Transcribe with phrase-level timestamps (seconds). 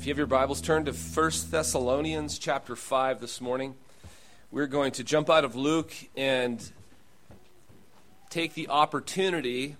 [0.00, 3.74] If you have your Bibles, turn to 1 Thessalonians chapter 5 this morning.
[4.50, 6.58] We're going to jump out of Luke and
[8.30, 9.76] take the opportunity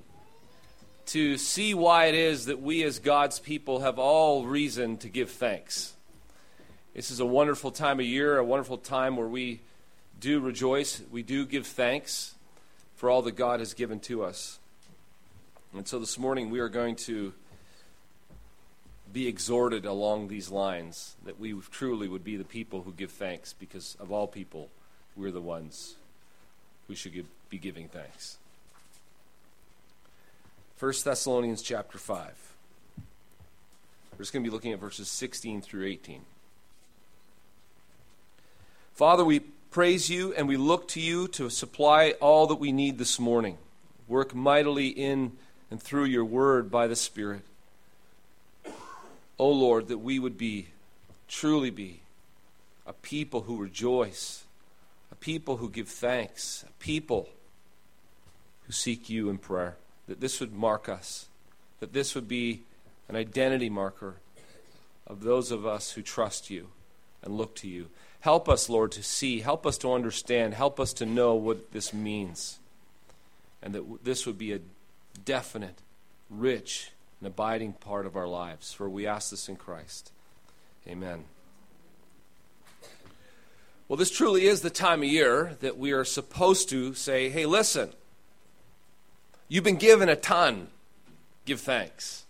[1.07, 5.31] to see why it is that we as God's people have all reason to give
[5.31, 5.95] thanks.
[6.93, 9.61] This is a wonderful time of year, a wonderful time where we
[10.21, 12.35] do rejoice, we do give thanks
[12.95, 14.59] for all that God has given to us.
[15.75, 17.33] And so this morning we are going to
[19.13, 23.53] be exhorted along these lines that we truly would be the people who give thanks
[23.53, 24.69] because of all people
[25.17, 25.97] we're the ones
[26.87, 28.39] who should give, be giving thanks.
[30.79, 32.55] 1 thessalonians chapter 5
[34.13, 36.23] we're just going to be looking at verses 16 through 18
[38.95, 42.99] father we praise you and we look to you to supply all that we need
[42.99, 43.57] this morning.
[44.09, 45.33] Work mightily in
[45.71, 47.43] and through your word by the spirit
[49.41, 50.69] oh Lord, that we would be,
[51.27, 52.03] truly be,
[52.87, 54.45] a people who rejoice,
[55.11, 57.31] a people who give thanks, a people
[58.67, 59.77] who seek you in prayer.
[60.09, 61.27] That this would mark us,
[61.81, 62.63] that this would be
[63.09, 64.17] an identity marker
[65.07, 66.69] of those of us who trust you
[67.23, 67.87] and look to you.
[68.21, 71.95] Help us, Lord, to see, help us to understand, help us to know what this
[71.95, 72.59] means,
[73.63, 74.61] and that this would be a
[75.25, 75.79] definite,
[76.29, 78.73] rich, an abiding part of our lives.
[78.73, 80.13] For we ask this in Christ.
[80.87, 81.25] Amen.
[83.89, 87.45] Well, this truly is the time of year that we are supposed to say, hey,
[87.45, 87.91] listen,
[89.49, 90.69] you've been given a ton,
[91.45, 92.25] give thanks.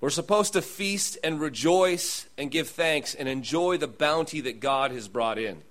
[0.00, 4.92] We're supposed to feast and rejoice and give thanks and enjoy the bounty that God
[4.92, 5.62] has brought in.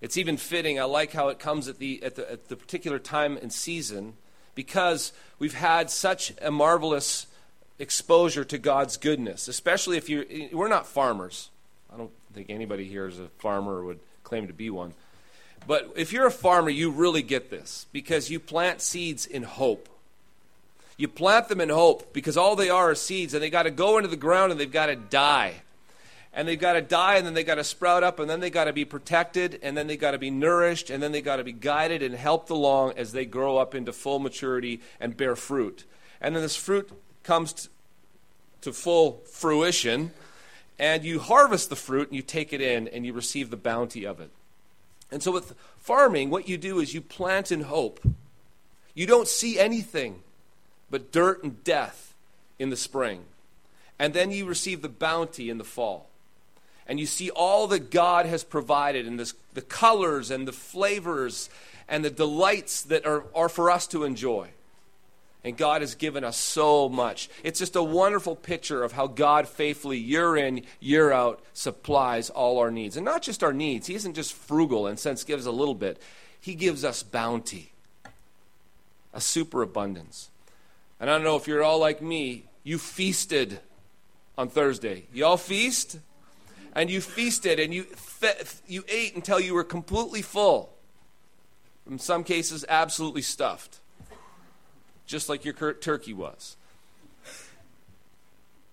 [0.00, 0.80] It's even fitting.
[0.80, 4.14] I like how it comes at the, at the, at the particular time and season
[4.54, 7.26] because we've had such a marvelous
[7.78, 11.50] exposure to God's goodness, especially if you we're not farmers.
[11.92, 14.94] I don't think anybody here is a farmer or would claim to be one.
[15.66, 19.88] But if you're a farmer, you really get this because you plant seeds in hope.
[20.96, 23.70] You plant them in hope because all they are are seeds and they got to
[23.70, 25.54] go into the ground and they've got to die
[26.34, 28.52] and they've got to die and then they've got to sprout up and then they've
[28.52, 31.36] got to be protected and then they've got to be nourished and then they've got
[31.36, 35.36] to be guided and helped along as they grow up into full maturity and bear
[35.36, 35.84] fruit.
[36.20, 36.90] And then this fruit
[37.22, 37.68] comes
[38.62, 40.10] to full fruition
[40.76, 44.04] and you harvest the fruit and you take it in and you receive the bounty
[44.04, 44.30] of it.
[45.12, 48.00] And so with farming, what you do is you plant in hope.
[48.92, 50.22] You don't see anything
[50.90, 52.14] but dirt and death
[52.58, 53.26] in the spring.
[54.00, 56.08] And then you receive the bounty in the fall
[56.86, 61.48] and you see all that God has provided and this, the colors and the flavors
[61.88, 64.48] and the delights that are, are for us to enjoy.
[65.42, 67.28] And God has given us so much.
[67.42, 72.58] It's just a wonderful picture of how God faithfully, year in, year out, supplies all
[72.58, 72.96] our needs.
[72.96, 73.86] And not just our needs.
[73.86, 76.00] He isn't just frugal and sense gives a little bit,
[76.40, 77.72] He gives us bounty,
[79.12, 80.30] a superabundance.
[80.98, 83.60] And I don't know if you're all like me, you feasted
[84.38, 85.04] on Thursday.
[85.12, 85.98] You all feast?
[86.74, 90.72] And you feasted and you, fe- you ate until you were completely full.
[91.88, 93.78] In some cases, absolutely stuffed,
[95.06, 96.56] just like your turkey was.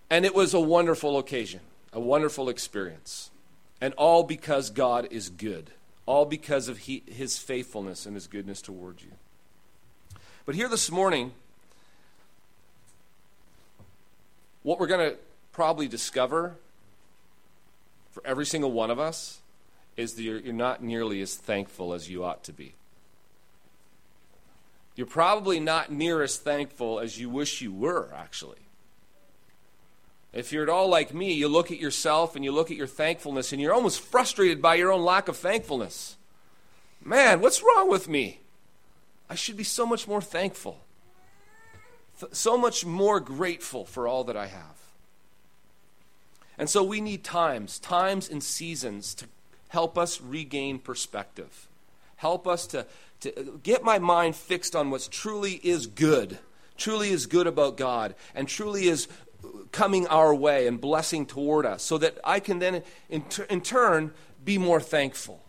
[0.10, 1.62] And it was a wonderful occasion,
[1.94, 3.30] a wonderful experience.
[3.80, 5.72] And all because God is good,
[6.06, 9.12] all because of he, his faithfulness and his goodness towards you.
[10.46, 11.34] But here this morning,
[14.64, 15.18] what we're going to
[15.52, 16.56] probably discover
[18.12, 19.40] for every single one of us
[19.98, 22.74] is that you're, you're not nearly as thankful as you ought to be.
[24.96, 28.58] You're probably not near as thankful as you wish you were, actually.
[30.34, 32.88] If you're at all like me, you look at yourself and you look at your
[32.88, 36.16] thankfulness and you're almost frustrated by your own lack of thankfulness.
[37.04, 38.40] Man, what's wrong with me?
[39.30, 40.80] I should be so much more thankful,
[42.32, 44.81] so much more grateful for all that I have.
[46.62, 49.26] And so we need times, times and seasons to
[49.70, 51.68] help us regain perspective.
[52.18, 52.86] Help us to,
[53.22, 56.38] to get my mind fixed on what truly is good,
[56.78, 59.08] truly is good about God, and truly is
[59.72, 64.14] coming our way and blessing toward us, so that I can then, in, in turn,
[64.46, 65.42] be more thankful.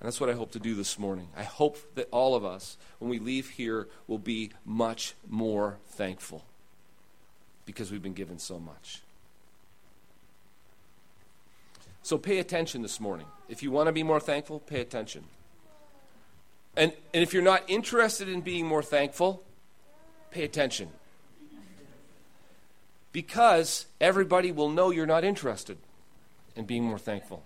[0.00, 1.28] And that's what I hope to do this morning.
[1.36, 6.44] I hope that all of us, when we leave here, will be much more thankful
[7.66, 9.02] because we've been given so much.
[12.08, 13.26] So pay attention this morning.
[13.50, 15.24] If you want to be more thankful, pay attention.
[16.74, 19.42] And, and if you're not interested in being more thankful,
[20.30, 20.88] pay attention.
[23.12, 25.76] Because everybody will know you're not interested
[26.56, 27.42] in being more thankful.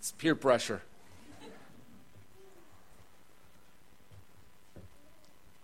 [0.00, 0.82] It's peer pressure.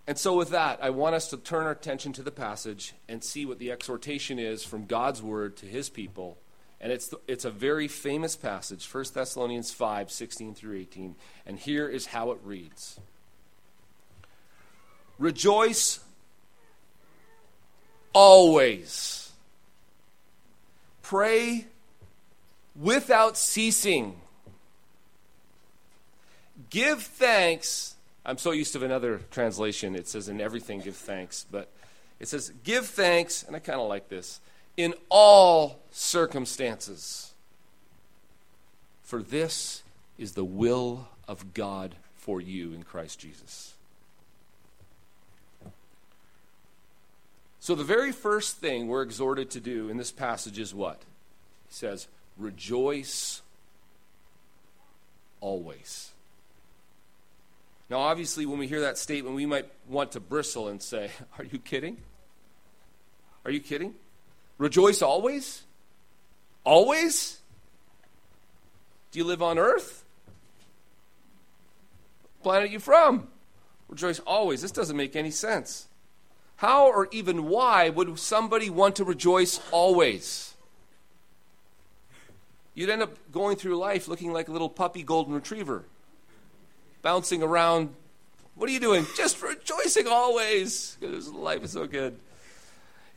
[0.06, 3.24] And so, with that, I want us to turn our attention to the passage and
[3.24, 6.38] see what the exhortation is from God's word to his people.
[6.80, 11.14] And it's, it's a very famous passage, 1 Thessalonians 5 16 through 18.
[11.46, 12.98] And here is how it reads
[15.18, 16.00] Rejoice
[18.12, 19.32] always,
[21.02, 21.66] pray
[22.74, 24.20] without ceasing,
[26.70, 29.96] give thanks I'm so used to another translation.
[29.96, 31.46] It says, in everything give thanks.
[31.50, 31.68] But
[32.18, 34.40] it says, give thanks, and I kind of like this,
[34.82, 37.32] in all circumstances.
[39.02, 39.82] For this
[40.18, 43.74] is the will of God for you in Christ Jesus.
[47.58, 51.02] So, the very first thing we're exhorted to do in this passage is what?
[51.68, 53.42] He says, rejoice
[55.40, 56.10] always.
[57.90, 61.44] Now, obviously, when we hear that statement, we might want to bristle and say, Are
[61.44, 61.98] you kidding?
[63.44, 63.94] Are you kidding?
[64.60, 65.62] Rejoice always?
[66.64, 67.38] Always?
[69.10, 70.04] Do you live on earth?
[72.42, 73.28] Planet are you from?
[73.88, 74.60] Rejoice always.
[74.60, 75.88] This doesn't make any sense.
[76.56, 80.52] How or even why would somebody want to rejoice always?
[82.74, 85.84] You'd end up going through life looking like a little puppy golden retriever
[87.00, 87.94] bouncing around.
[88.56, 89.06] What are you doing?
[89.16, 92.18] Just rejoicing always because life is so good.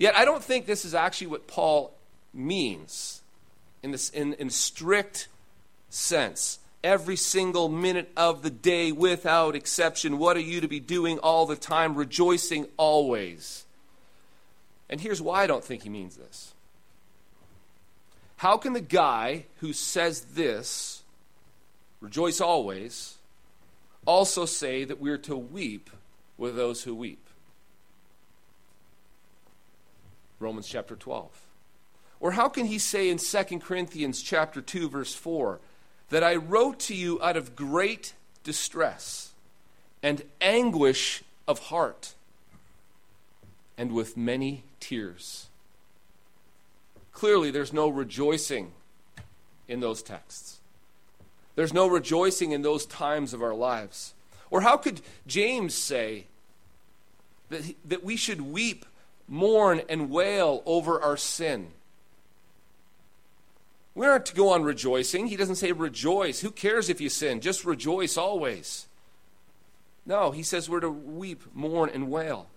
[0.03, 1.93] Yet I don't think this is actually what Paul
[2.33, 3.21] means
[3.81, 5.29] in this in, in strict
[5.89, 6.59] sense.
[6.83, 11.45] Every single minute of the day, without exception, what are you to be doing all
[11.45, 11.95] the time?
[11.95, 13.63] Rejoicing always.
[14.89, 16.53] And here's why I don't think he means this.
[18.35, 21.03] How can the guy who says this,
[22.01, 23.15] rejoice always,
[24.05, 25.89] also say that we're to weep
[26.37, 27.22] with those who weep.
[30.43, 31.29] Romans chapter 12.
[32.19, 35.59] Or how can he say in 2 Corinthians chapter 2 verse 4
[36.09, 38.13] that I wrote to you out of great
[38.43, 39.31] distress
[40.01, 42.13] and anguish of heart
[43.77, 45.47] and with many tears.
[47.11, 48.73] Clearly there's no rejoicing
[49.67, 50.59] in those texts.
[51.55, 54.13] There's no rejoicing in those times of our lives.
[54.51, 56.25] Or how could James say
[57.49, 58.85] that, that we should weep,
[59.33, 61.69] mourn, and wail over our sin?
[63.95, 65.27] We aren't to go on rejoicing.
[65.27, 66.41] He doesn't say rejoice.
[66.41, 67.41] Who cares if you sin?
[67.41, 68.87] Just rejoice always.
[70.05, 72.47] No, he says we're to weep, mourn, and wail.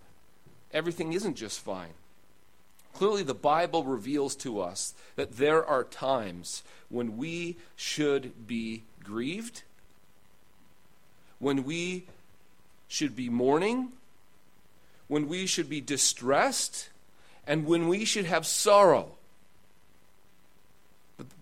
[0.71, 1.93] Everything isn't just fine.
[2.93, 9.63] Clearly, the Bible reveals to us that there are times when we should be grieved,
[11.39, 12.05] when we
[12.87, 13.93] should be mourning,
[15.07, 16.89] when we should be distressed,
[17.45, 19.13] and when we should have sorrow.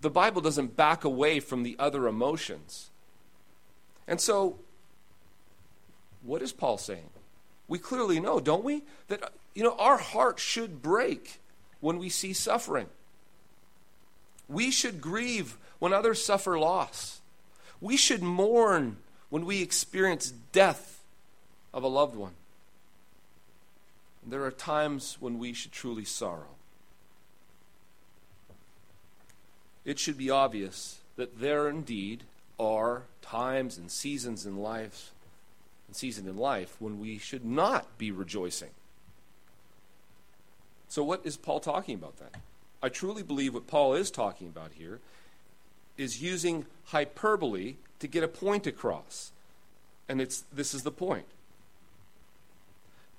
[0.01, 2.89] The Bible doesn't back away from the other emotions.
[4.07, 4.59] And so,
[6.21, 7.09] what is Paul saying?
[7.67, 8.83] We clearly know, don't we?
[9.07, 11.39] That, uh, you know, our heart should break
[11.79, 12.87] when we see suffering.
[14.47, 17.21] We should grieve when others suffer loss.
[17.81, 18.97] We should mourn
[19.29, 21.03] when we experience death
[21.73, 22.33] of a loved one.
[24.27, 26.55] There are times when we should truly sorrow.
[29.83, 32.23] It should be obvious that there indeed
[32.59, 35.11] are times and seasons in life,
[35.87, 38.71] and season in life when we should not be rejoicing.
[40.87, 42.29] So what is Paul talking about then?
[42.81, 44.99] I truly believe what Paul is talking about here
[45.97, 49.31] is using hyperbole to get a point across.
[50.07, 51.25] And it's, this is the point.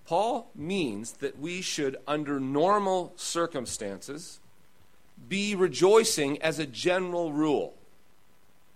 [0.06, 4.38] Paul means that we should, under normal circumstances,
[5.28, 7.74] be rejoicing as a general rule.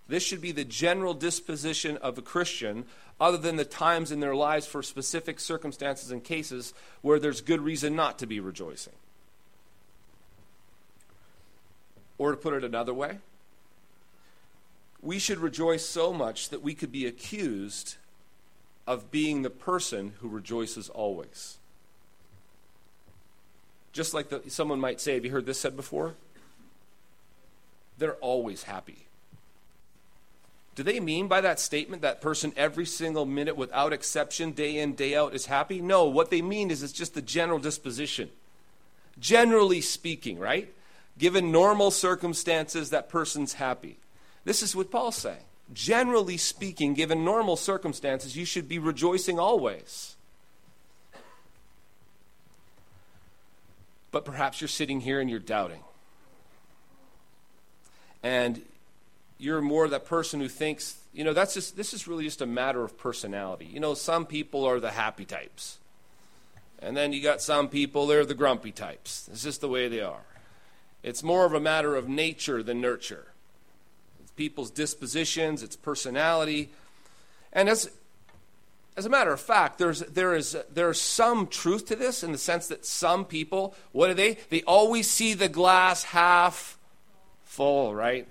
[0.08, 2.84] This should be the general disposition of a Christian,
[3.20, 7.60] other than the times in their lives for specific circumstances and cases where there's good
[7.60, 8.94] reason not to be rejoicing.
[12.18, 13.18] Or to put it another way,
[15.00, 17.96] we should rejoice so much that we could be accused
[18.90, 21.58] of being the person who rejoices always.
[23.92, 26.16] Just like the, someone might say, Have you heard this said before?
[27.98, 29.06] They're always happy.
[30.74, 34.96] Do they mean by that statement that person every single minute, without exception, day in,
[34.96, 35.80] day out, is happy?
[35.80, 38.28] No, what they mean is it's just the general disposition.
[39.20, 40.72] Generally speaking, right?
[41.16, 43.98] Given normal circumstances, that person's happy.
[44.44, 45.44] This is what Paul's saying.
[45.72, 50.16] Generally speaking, given normal circumstances, you should be rejoicing always.
[54.10, 55.82] But perhaps you're sitting here and you're doubting.
[58.22, 58.62] And
[59.38, 62.46] you're more that person who thinks, you know, that's just this is really just a
[62.46, 63.64] matter of personality.
[63.64, 65.78] You know, some people are the happy types.
[66.80, 69.28] And then you got some people, they're the grumpy types.
[69.32, 70.24] It's just the way they are.
[71.02, 73.28] It's more of a matter of nature than nurture.
[74.40, 76.70] People's dispositions, its personality.
[77.52, 77.90] And as,
[78.96, 82.38] as a matter of fact, there's, there is there's some truth to this in the
[82.38, 84.38] sense that some people, what are they?
[84.48, 86.78] They always see the glass half
[87.44, 88.26] full, right?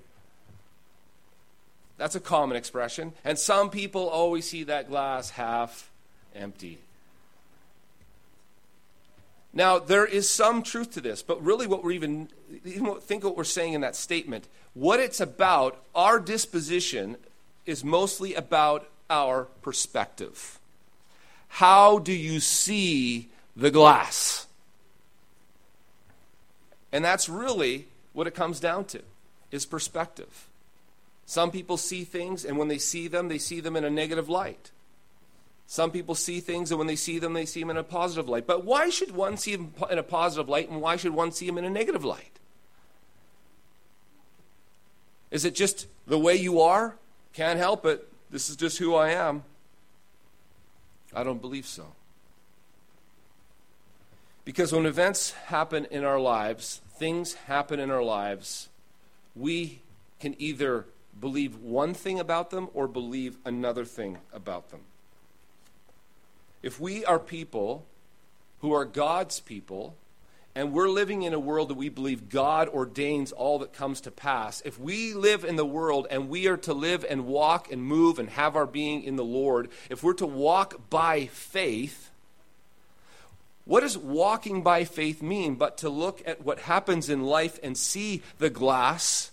[1.97, 3.13] That's a common expression.
[3.23, 5.91] And some people always see that glass half
[6.33, 6.79] empty.
[9.51, 12.29] Now, there is some truth to this, but really, what we're even,
[12.65, 14.47] even think what we're saying in that statement.
[14.73, 17.17] What it's about, our disposition,
[17.65, 20.59] is mostly about our perspective.
[21.47, 24.45] How do you see the glass?
[26.91, 29.01] And that's really what it comes down to
[29.51, 30.47] is perspective.
[31.25, 34.29] Some people see things, and when they see them, they see them in a negative
[34.29, 34.71] light.
[35.71, 38.27] Some people see things, and when they see them, they see them in a positive
[38.27, 38.47] light.
[38.47, 41.45] But why should one see them in a positive light, and why should one see
[41.45, 42.39] them in a negative light?
[45.29, 46.95] Is it just the way you are?
[47.33, 48.11] Can't help it.
[48.31, 49.43] This is just who I am.
[51.13, 51.85] I don't believe so.
[54.45, 58.69] Because when events happen in our lives, things happen in our lives,
[59.35, 59.81] we
[60.19, 60.87] can either
[61.19, 64.79] believe one thing about them or believe another thing about them.
[66.61, 67.85] If we are people
[68.59, 69.95] who are God's people,
[70.55, 74.11] and we're living in a world that we believe God ordains all that comes to
[74.11, 77.81] pass, if we live in the world and we are to live and walk and
[77.81, 82.11] move and have our being in the Lord, if we're to walk by faith,
[83.63, 87.77] what does walking by faith mean but to look at what happens in life and
[87.77, 89.31] see the glass?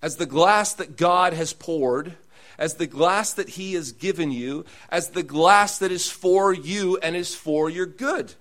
[0.00, 2.14] As the glass that God has poured,
[2.58, 6.98] as the glass that He has given you, as the glass that is for you
[6.98, 8.34] and is for your good.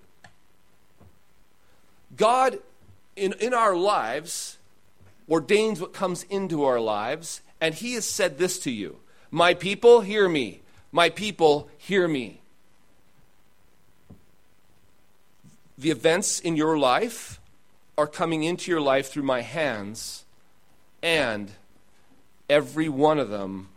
[2.15, 2.57] God,
[3.15, 4.57] in, in our lives,
[5.29, 8.97] ordains what comes into our lives, and He has said this to you
[9.29, 10.61] My people, hear me.
[10.91, 12.41] My people, hear me.
[15.77, 17.39] The events in your life
[17.97, 20.23] are coming into your life through my hands
[21.03, 21.51] and
[22.49, 23.69] every one of them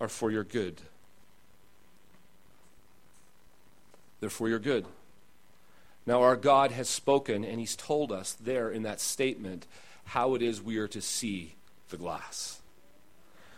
[0.00, 0.80] are for your good.
[4.20, 4.86] They're for your good.
[6.06, 9.66] Now, our God has spoken, and He's told us there in that statement
[10.04, 11.56] how it is we are to see
[11.90, 12.60] the glass.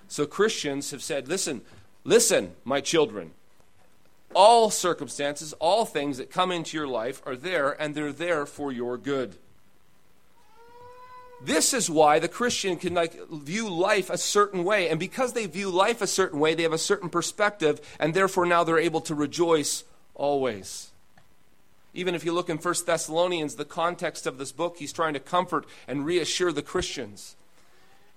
[0.09, 1.61] So, Christians have said, listen,
[2.05, 3.33] listen, my children.
[4.35, 8.73] All circumstances, all things that come into your life are there, and they're there for
[8.73, 9.37] your good.
[11.41, 14.89] This is why the Christian can like view life a certain way.
[14.89, 18.45] And because they view life a certain way, they have a certain perspective, and therefore
[18.45, 20.91] now they're able to rejoice always.
[21.95, 25.21] Even if you look in 1 Thessalonians, the context of this book, he's trying to
[25.21, 27.37] comfort and reassure the Christians.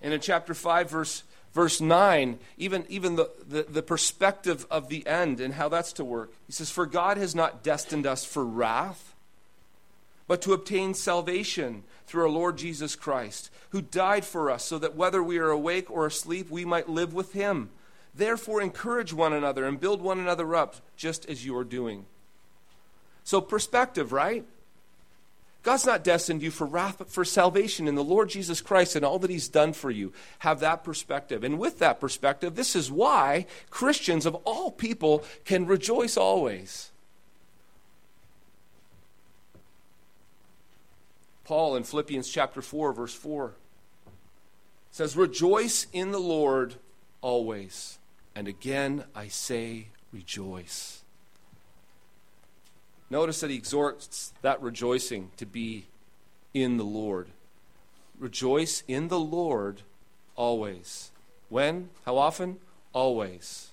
[0.02, 1.24] And in chapter 5, verse,
[1.54, 6.04] verse 9, even, even the, the, the perspective of the end and how that's to
[6.04, 9.14] work, he says, For God has not destined us for wrath,
[10.28, 14.98] but to obtain salvation through our Lord Jesus Christ, who died for us so that
[14.98, 17.70] whether we are awake or asleep, we might live with him.
[18.14, 22.06] Therefore, encourage one another and build one another up, just as you are doing.
[23.24, 24.44] So, perspective, right?
[25.64, 29.06] God's not destined you for wrath, but for salvation in the Lord Jesus Christ and
[29.06, 30.12] all that He's done for you.
[30.40, 31.46] Have that perspective.
[31.46, 36.91] And with that perspective, this is why Christians of all people can rejoice always.
[41.52, 43.52] Paul in Philippians chapter 4, verse 4
[44.90, 46.76] says, Rejoice in the Lord
[47.20, 48.00] always.
[48.34, 51.02] And again I say, rejoice.
[53.10, 55.88] Notice that he exhorts that rejoicing to be
[56.54, 57.28] in the Lord.
[58.18, 59.82] Rejoice in the Lord
[60.38, 61.12] always.
[61.50, 61.90] When?
[62.06, 62.60] How often?
[62.94, 63.72] Always.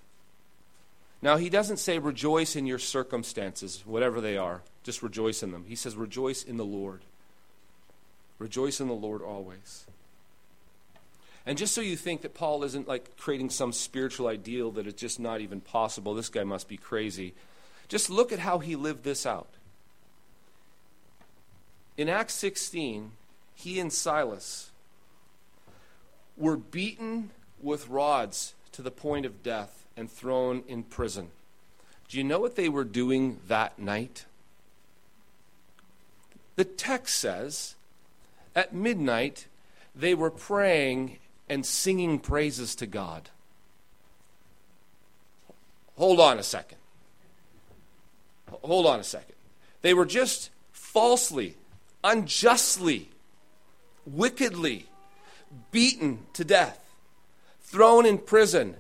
[1.23, 4.63] Now, he doesn't say rejoice in your circumstances, whatever they are.
[4.83, 5.67] Just rejoice in them.
[5.69, 7.03] He says rejoice in the Lord.
[8.39, 9.87] Rejoice in the Lord always.
[11.45, 14.95] And just so you think that Paul isn't like creating some spiritual ideal that is
[14.95, 17.35] just not even possible, this guy must be crazy.
[17.89, 19.49] Just look at how he lived this out.
[21.97, 23.13] In Acts 16,
[23.55, 24.71] he and Silas
[26.37, 27.31] were beaten
[27.61, 31.31] with rods to the point of death and thrown in prison.
[32.09, 34.27] Do you know what they were doing that night?
[36.57, 37.75] The text says
[38.59, 39.47] at midnight
[39.95, 43.31] they were praying and singing praises to God.
[45.97, 46.79] Hold on a second.
[48.63, 49.37] Hold on a second.
[49.83, 51.55] They were just falsely,
[52.03, 53.11] unjustly,
[54.05, 54.87] wickedly
[55.71, 56.85] beaten to death,
[57.61, 58.77] thrown in prison.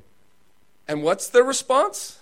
[0.88, 2.18] And what's their response?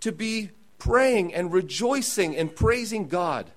[0.00, 3.50] To be praying and rejoicing and praising God.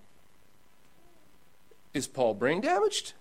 [1.93, 3.13] Is Paul brain damaged?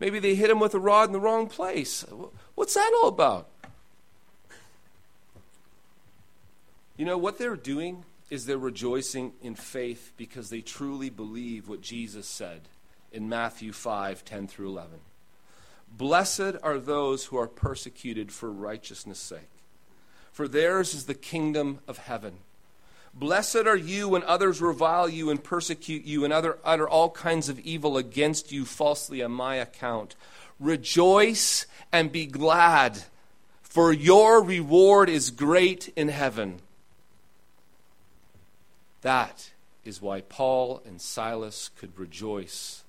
[0.00, 2.04] Maybe they hit him with a rod in the wrong place.
[2.54, 3.48] What's that all about?
[6.96, 11.80] You know, what they're doing is they're rejoicing in faith because they truly believe what
[11.80, 12.62] Jesus said
[13.12, 15.00] in Matthew 5 10 through 11.
[15.90, 19.48] Blessed are those who are persecuted for righteousness' sake,
[20.30, 22.38] for theirs is the kingdom of heaven.
[23.18, 27.48] Blessed are you when others revile you and persecute you and other, utter all kinds
[27.48, 30.14] of evil against you falsely on my account.
[30.60, 33.02] Rejoice and be glad,
[33.60, 36.60] for your reward is great in heaven.
[39.02, 39.50] That
[39.84, 42.84] is why Paul and Silas could rejoice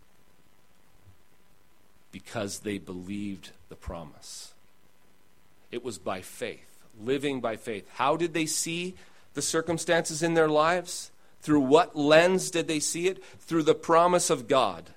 [2.12, 4.54] because they believed the promise.
[5.72, 7.88] It was by faith, living by faith.
[7.96, 8.96] How did they see
[9.40, 11.12] the circumstances in their lives?
[11.42, 13.24] Through what lens did they see it?
[13.40, 14.90] Through the promise of God.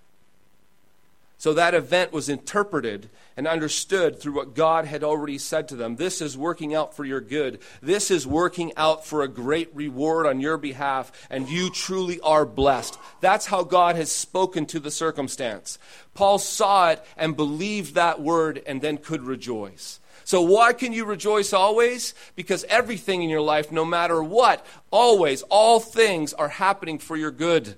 [1.38, 5.94] So that event was interpreted and understood through what God had already said to them.
[5.94, 7.60] This is working out for your good.
[7.80, 12.44] This is working out for a great reward on your behalf, and you truly are
[12.44, 12.98] blessed.
[13.20, 15.78] That's how God has spoken to the circumstance.
[16.14, 20.00] Paul saw it and believed that word and then could rejoice.
[20.24, 22.14] So, why can you rejoice always?
[22.36, 27.30] Because everything in your life, no matter what, always, all things are happening for your
[27.30, 27.76] good.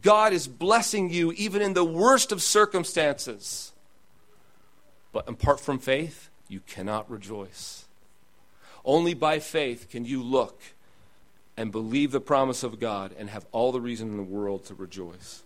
[0.00, 3.72] God is blessing you even in the worst of circumstances.
[5.12, 7.84] But apart from faith, you cannot rejoice.
[8.84, 10.60] Only by faith can you look
[11.56, 14.74] and believe the promise of God and have all the reason in the world to
[14.74, 15.41] rejoice.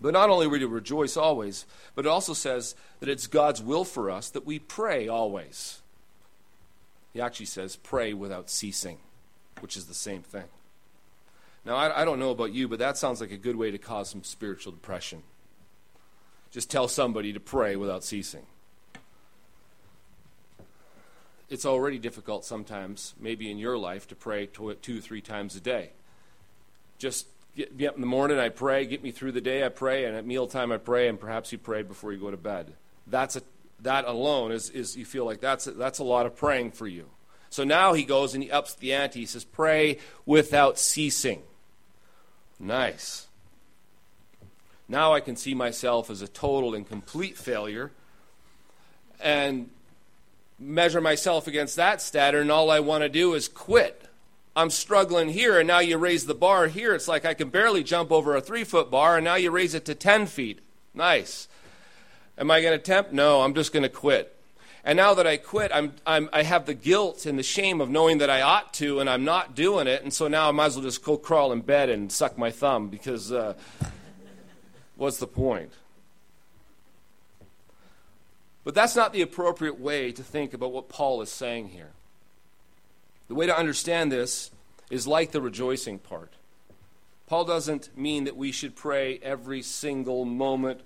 [0.00, 3.62] But not only are we to rejoice always, but it also says that it's God's
[3.62, 5.82] will for us that we pray always.
[7.12, 8.98] He actually says, pray without ceasing,
[9.60, 10.44] which is the same thing.
[11.64, 13.78] Now, I, I don't know about you, but that sounds like a good way to
[13.78, 15.22] cause some spiritual depression.
[16.50, 18.46] Just tell somebody to pray without ceasing.
[21.50, 25.60] It's already difficult sometimes, maybe in your life, to pray two or three times a
[25.60, 25.90] day.
[26.98, 28.86] Just get me up in the morning, I pray.
[28.86, 30.04] Get me through the day, I pray.
[30.04, 31.08] And at mealtime, I pray.
[31.08, 32.72] And perhaps you pray before you go to bed.
[33.06, 33.42] That's a,
[33.82, 36.86] that alone is, is you feel like that's a, that's a lot of praying for
[36.86, 37.06] you.
[37.50, 39.20] So now he goes and he ups the ante.
[39.20, 41.42] He says, Pray without ceasing.
[42.58, 43.26] Nice.
[44.88, 47.90] Now I can see myself as a total and complete failure
[49.20, 49.70] and
[50.58, 54.04] measure myself against that standard, and all I want to do is quit.
[54.56, 56.94] I'm struggling here, and now you raise the bar here.
[56.94, 59.74] It's like I can barely jump over a three foot bar, and now you raise
[59.74, 60.60] it to 10 feet.
[60.92, 61.48] Nice.
[62.36, 63.12] Am I going to attempt?
[63.12, 64.36] No, I'm just going to quit.
[64.82, 67.90] And now that I quit, I'm, I'm, i have the guilt and the shame of
[67.90, 70.02] knowing that I ought to, and I'm not doing it.
[70.02, 72.50] And so now I might as well just go crawl in bed and suck my
[72.50, 73.54] thumb because uh,
[74.96, 75.72] what's the point?
[78.64, 81.90] But that's not the appropriate way to think about what Paul is saying here.
[83.30, 84.50] The way to understand this
[84.90, 86.32] is like the rejoicing part.
[87.28, 90.80] Paul doesn't mean that we should pray every single moment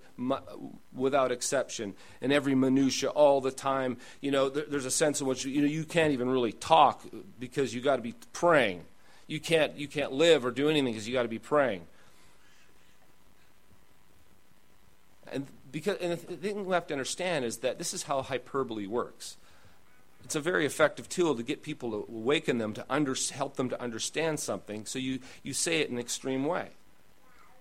[0.94, 3.96] without exception and every minutia all the time.
[4.20, 7.06] You know, there's a sense in which you know you can't even really talk
[7.40, 8.84] because you got to be praying.
[9.26, 11.86] You can't you can't live or do anything because you got to be praying.
[15.32, 18.86] And because and the thing we have to understand is that this is how hyperbole
[18.86, 19.38] works.
[20.24, 23.68] It's a very effective tool to get people to awaken them to under, help them
[23.68, 24.86] to understand something.
[24.86, 26.70] So you, you say it in an extreme way.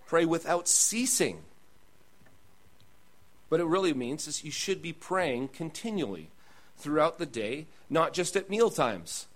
[0.06, 1.42] Pray without ceasing.
[3.50, 6.30] What it really means is you should be praying continually
[6.78, 9.26] throughout the day, not just at meal times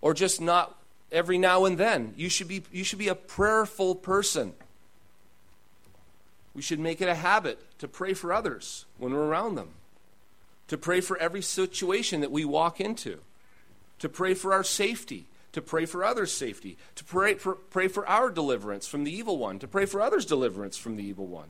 [0.00, 0.78] or just not
[1.10, 2.14] every now and then.
[2.16, 4.54] You should be, you should be a prayerful person.
[6.54, 9.70] We should make it a habit to pray for others when we're around them
[10.68, 13.20] to pray for every situation that we walk into,
[13.98, 18.06] to pray for our safety, to pray for others' safety, to pray for, pray for
[18.06, 21.48] our deliverance from the evil one, to pray for others' deliverance from the evil one,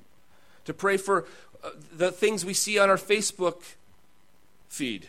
[0.64, 1.26] to pray for
[1.62, 3.74] uh, the things we see on our Facebook
[4.68, 5.08] feed.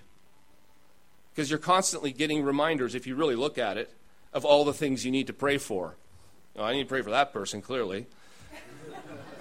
[1.31, 3.93] Because you're constantly getting reminders, if you really look at it,
[4.33, 5.95] of all the things you need to pray for.
[6.55, 8.07] Well, I need to pray for that person, clearly.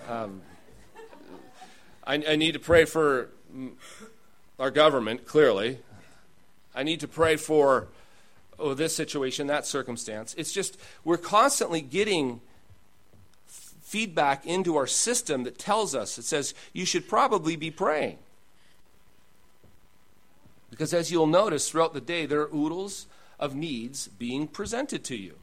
[0.09, 0.43] Um,
[2.07, 3.31] I, I need to pray for
[4.59, 5.79] our government, clearly.
[6.75, 7.89] I need to pray for
[8.59, 10.35] oh, this situation, that circumstance.
[10.37, 12.41] It's just we're constantly getting
[13.49, 18.19] feedback into our system that tells us, it says, you should probably be praying.
[20.71, 23.07] Because as you'll notice throughout the day, there are oodles
[23.39, 25.37] of needs being presented to you.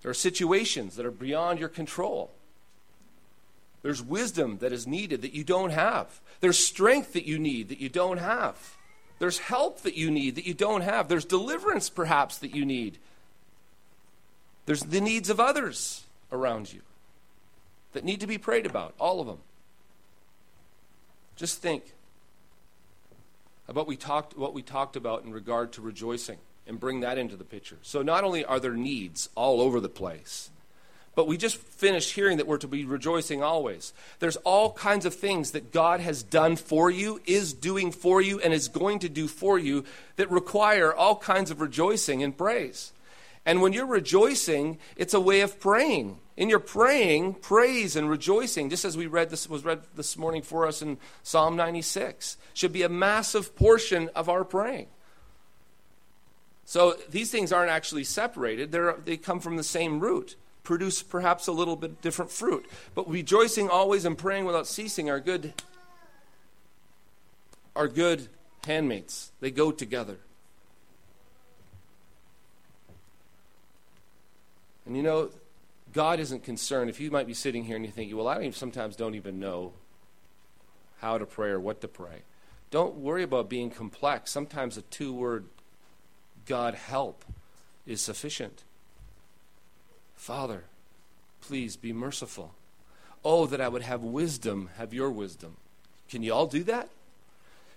[0.00, 2.30] There are situations that are beyond your control.
[3.86, 6.20] There's wisdom that is needed that you don't have.
[6.40, 8.76] There's strength that you need that you don't have.
[9.20, 11.06] There's help that you need that you don't have.
[11.06, 12.98] There's deliverance, perhaps, that you need.
[14.64, 16.80] There's the needs of others around you
[17.92, 19.38] that need to be prayed about, all of them.
[21.36, 21.84] Just think
[23.68, 27.36] about we talked, what we talked about in regard to rejoicing and bring that into
[27.36, 27.78] the picture.
[27.82, 30.50] So, not only are there needs all over the place,
[31.16, 33.94] but we just finished hearing that we're to be rejoicing always.
[34.18, 38.38] There's all kinds of things that God has done for you, is doing for you,
[38.38, 39.84] and is going to do for you
[40.16, 42.92] that require all kinds of rejoicing and praise.
[43.46, 46.18] And when you're rejoicing, it's a way of praying.
[46.36, 50.42] In your praying, praise and rejoicing, just as we read this was read this morning
[50.42, 54.88] for us in Psalm 96, should be a massive portion of our praying.
[56.66, 61.46] So these things aren't actually separated, They're, they come from the same root produce perhaps
[61.46, 62.66] a little bit different fruit.
[62.94, 65.54] But rejoicing always and praying without ceasing are good
[67.76, 68.28] are good
[68.66, 69.30] handmates.
[69.40, 70.18] They go together.
[74.84, 75.30] And you know,
[75.92, 76.90] God isn't concerned.
[76.90, 79.72] If you might be sitting here and you think, well, I sometimes don't even know
[80.98, 82.22] how to pray or what to pray.
[82.70, 84.30] Don't worry about being complex.
[84.32, 85.44] Sometimes a two word
[86.44, 87.24] God help
[87.86, 88.64] is sufficient.
[90.16, 90.64] Father,
[91.40, 92.54] please be merciful.
[93.24, 95.56] Oh, that I would have wisdom, have your wisdom.
[96.08, 96.88] Can you all do that?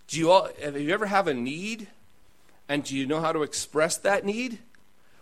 [0.07, 1.87] Do you all have you ever have a need
[2.67, 4.59] and do you know how to express that need?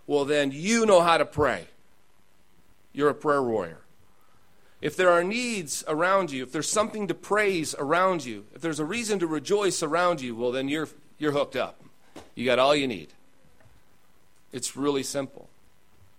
[0.06, 1.68] Well, then you know how to pray.
[2.94, 3.80] You're a prayer warrior.
[4.82, 8.80] If there are needs around you, if there's something to praise around you, if there's
[8.80, 11.82] a reason to rejoice around you, well, then you're, you're hooked up.
[12.36, 13.10] You got all you need.
[14.52, 15.50] It's really simple.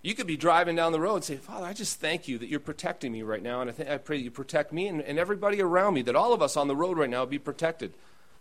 [0.01, 2.47] You could be driving down the road and say, Father, I just thank you that
[2.47, 3.61] you're protecting me right now.
[3.61, 6.33] And I, th- I pray you protect me and, and everybody around me, that all
[6.33, 7.93] of us on the road right now be protected.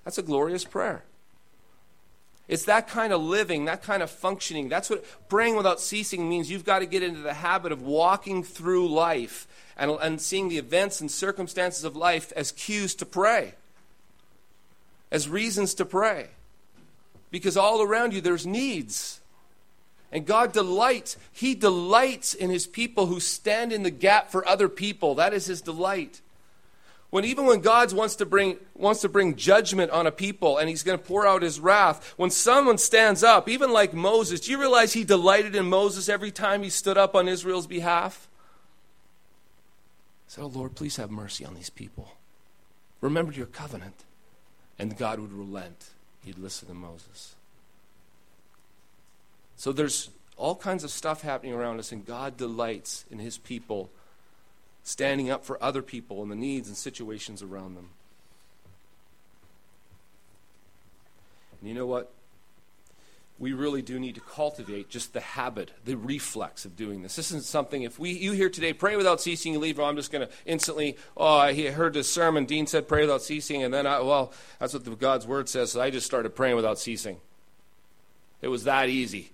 [0.05, 1.03] That's a glorious prayer.
[2.47, 4.69] It's that kind of living, that kind of functioning.
[4.69, 6.51] That's what praying without ceasing means.
[6.51, 10.59] You've got to get into the habit of walking through life and, and seeing the
[10.59, 13.55] events and circumstances of life as cues to pray,
[15.11, 16.29] as reasons to pray.
[17.31, 19.21] Because all around you, there's needs.
[20.11, 24.69] And God delights, He delights in His people who stand in the gap for other
[24.69, 25.15] people.
[25.15, 26.21] That is His delight.
[27.11, 30.69] When even when God wants to bring wants to bring judgment on a people and
[30.69, 34.51] he's going to pour out his wrath, when someone stands up, even like Moses, do
[34.51, 38.29] you realize he delighted in Moses every time he stood up on Israel's behalf?
[40.27, 42.13] He said, Oh Lord, please have mercy on these people.
[43.01, 44.05] Remember your covenant.
[44.79, 45.91] And God would relent.
[46.25, 47.35] He'd listen to Moses.
[49.59, 53.91] So there's all kinds of stuff happening around us, and God delights in his people
[54.85, 57.91] standing up for other people and the needs and situations around them.
[61.61, 62.11] And you know what?
[63.41, 67.17] We really do need to cultivate just the habit, the reflex of doing this.
[67.17, 69.97] This isn't something, if we, you here today, pray without ceasing, you leave, oh, I'm
[69.97, 73.75] just going to instantly, oh, I heard this sermon, Dean said pray without ceasing, and
[73.75, 76.79] then, I, well, that's what the, God's word says, so I just started praying without
[76.79, 77.19] ceasing.
[78.41, 79.33] It was that easy.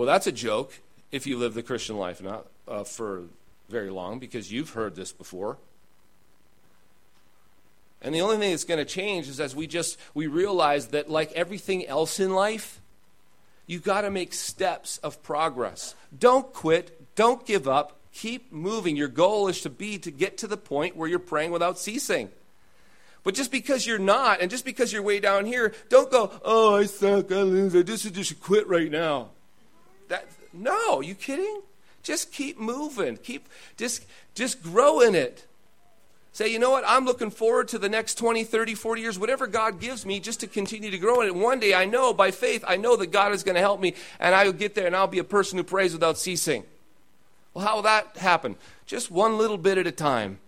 [0.00, 0.72] Well, that's a joke
[1.12, 3.24] if you live the Christian life, not uh, for
[3.68, 5.58] very long, because you've heard this before.
[8.00, 11.10] And the only thing that's going to change is as we just we realize that
[11.10, 12.80] like everything else in life,
[13.66, 15.94] you've got to make steps of progress.
[16.18, 18.96] Don't quit, don't give up, keep moving.
[18.96, 22.30] Your goal is to be to get to the point where you're praying without ceasing.
[23.22, 26.76] But just because you're not, and just because you're way down here, don't go, oh,
[26.76, 29.32] I suck, I lose, I just, just quit right now.
[30.10, 31.62] That, no, you kidding?
[32.02, 33.16] Just keep moving.
[33.16, 35.46] Keep just just grow in it.
[36.32, 36.84] Say, you know what?
[36.86, 40.40] I'm looking forward to the next 20, 30, 40 years, whatever God gives me, just
[40.40, 41.34] to continue to grow in it.
[41.34, 43.94] One day I know by faith, I know that God is going to help me,
[44.20, 46.64] and I'll get there and I'll be a person who prays without ceasing.
[47.52, 48.56] Well, how will that happen?
[48.86, 50.38] Just one little bit at a time.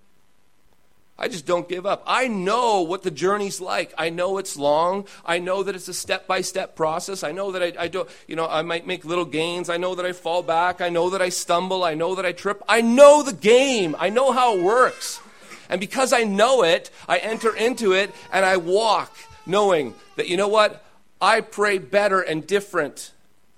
[1.19, 2.03] I just don't give up.
[2.07, 3.93] I know what the journey's like.
[3.99, 5.07] I know it's long.
[5.25, 7.23] I know that it's a step by step process.
[7.23, 9.69] I know that I, I don't, you know, I might make little gains.
[9.69, 10.81] I know that I fall back.
[10.81, 11.85] I know that I stumble.
[11.85, 12.63] I know that I trip.
[12.69, 13.95] I know the game.
[13.99, 15.21] I know how it works.
[15.69, 20.37] And because I know it, I enter into it and I walk knowing that, you
[20.37, 20.85] know what?
[21.21, 23.13] I pray better and different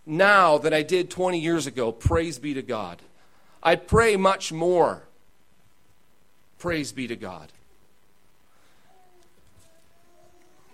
[0.05, 1.93] now than I did 20 years ago.
[1.93, 3.01] Praise be to God.
[3.62, 5.05] I pray much more.
[6.64, 7.53] Praise be to God.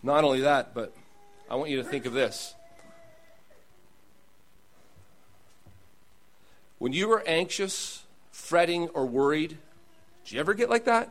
[0.05, 0.95] Not only that, but
[1.51, 2.55] I want you to think of this.
[6.79, 9.59] When you were anxious, fretting, or worried,
[10.23, 11.11] did you ever get like that?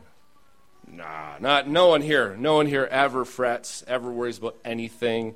[0.90, 2.34] Nah, not no one here.
[2.38, 5.34] No one here ever frets, ever worries about anything.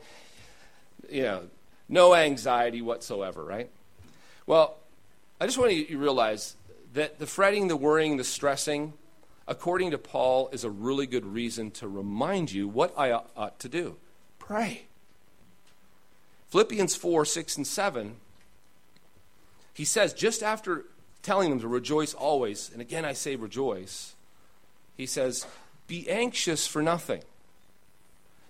[1.10, 1.42] You know,
[1.86, 3.68] no anxiety whatsoever, right?
[4.46, 4.78] Well,
[5.38, 6.56] I just want you to realize
[6.94, 8.94] that the fretting, the worrying, the stressing,
[9.46, 13.68] according to Paul, is a really good reason to remind you what I ought to
[13.68, 13.96] do.
[14.38, 14.86] Pray.
[16.48, 18.16] Philippians 4 6 and 7,
[19.72, 20.84] he says, just after
[21.22, 24.14] telling them to rejoice always, and again I say rejoice,
[24.96, 25.46] he says,
[25.86, 27.22] be anxious for nothing.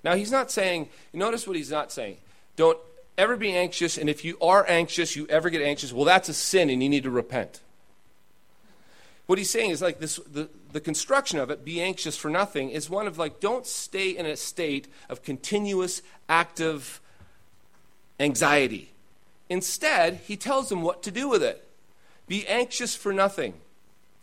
[0.02, 2.18] Now, he's not saying, notice what he's not saying.
[2.56, 2.78] Don't
[3.16, 6.34] ever be anxious, and if you are anxious, you ever get anxious, well, that's a
[6.34, 7.60] sin and you need to repent.
[9.26, 12.70] What he's saying is like this the, the construction of it, be anxious for nothing,
[12.70, 17.00] is one of like, don't stay in a state of continuous, active
[18.20, 18.90] anxiety.
[19.48, 21.66] Instead, he tells them what to do with it.
[22.26, 23.54] Be anxious for nothing.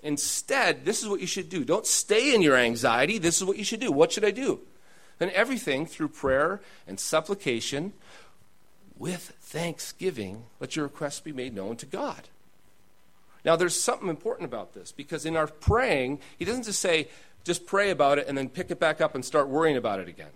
[0.03, 1.63] Instead, this is what you should do.
[1.63, 3.17] Don't stay in your anxiety.
[3.19, 3.91] This is what you should do.
[3.91, 4.59] What should I do?
[5.19, 7.93] Then everything through prayer and supplication
[8.97, 12.29] with thanksgiving, let your requests be made known to God.
[13.43, 17.07] Now, there's something important about this because in our praying, he doesn't just say,
[17.43, 20.07] just pray about it and then pick it back up and start worrying about it
[20.07, 20.29] again.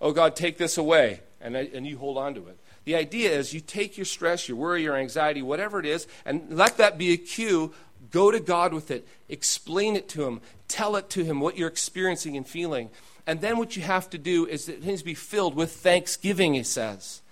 [0.00, 2.58] Oh, God, take this away, and, I, and you hold on to it.
[2.84, 6.46] The idea is you take your stress, your worry, your anxiety, whatever it is, and
[6.50, 7.72] let that be a cue.
[8.10, 11.68] Go to God with it, explain it to Him, tell it to Him what you're
[11.68, 12.90] experiencing and feeling.
[13.26, 16.52] And then what you have to do is it needs to be filled with thanksgiving,
[16.52, 17.22] he says.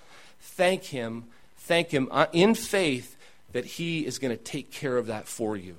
[0.41, 1.25] Thank Him,
[1.59, 3.17] thank Him uh, in faith
[3.53, 5.77] that He is going to take care of that for you.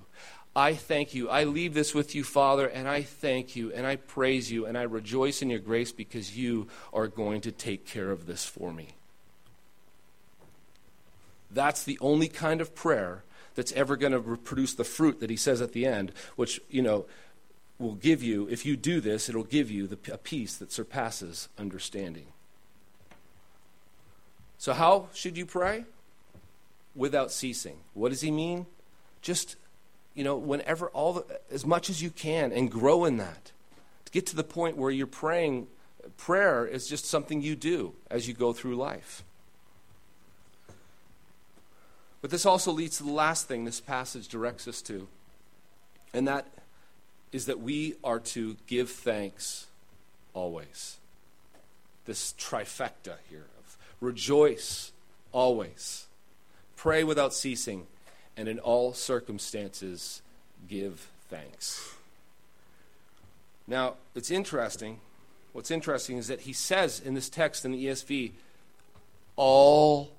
[0.56, 1.30] I thank you.
[1.30, 4.78] I leave this with you, Father, and I thank you, and I praise you, and
[4.78, 8.72] I rejoice in your grace because you are going to take care of this for
[8.72, 8.90] me.
[11.50, 13.24] That's the only kind of prayer
[13.56, 16.82] that's ever going to produce the fruit that he says at the end, which, you
[16.82, 17.06] know,
[17.80, 21.50] will give you, if you do this, it'll give you the, a peace that surpasses
[21.58, 22.28] understanding.
[24.58, 25.86] So, how should you pray?
[26.96, 27.78] Without ceasing.
[27.94, 28.66] What does he mean?
[29.22, 29.56] Just,
[30.14, 33.52] you know, whenever, all the, as much as you can, and grow in that.
[34.06, 35.68] To get to the point where you're praying,
[36.18, 39.24] prayer is just something you do as you go through life.
[42.22, 45.10] But this also leads to the last thing this passage directs us to,
[46.14, 46.48] and that
[47.34, 49.68] is that we are to give thanks
[50.34, 50.98] always.
[52.06, 54.94] This trifecta here of rejoice
[55.34, 56.06] always,
[56.84, 57.88] pray without ceasing,
[58.36, 60.22] and in all circumstances
[60.68, 61.96] give thanks.
[63.66, 65.00] Now, it's interesting.
[65.54, 68.34] What's interesting is that he says in this text in the ESV,
[69.38, 70.12] all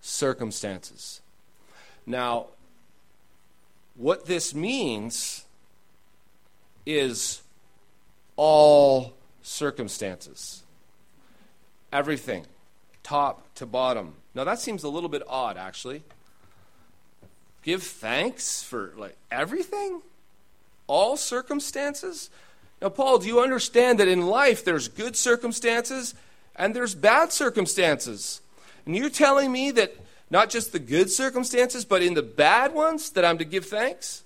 [0.00, 1.20] circumstances.
[2.04, 2.46] Now,
[3.94, 5.44] what this means
[6.84, 7.42] is
[8.34, 10.64] all circumstances,
[11.92, 12.44] everything,
[13.04, 14.14] top to bottom.
[14.38, 16.04] Now, that seems a little bit odd, actually.
[17.64, 20.00] Give thanks for like everything?
[20.86, 22.30] All circumstances?
[22.80, 26.14] Now, Paul, do you understand that in life there's good circumstances
[26.54, 28.40] and there's bad circumstances?
[28.86, 29.96] And you're telling me that
[30.30, 34.22] not just the good circumstances, but in the bad ones that I'm to give thanks?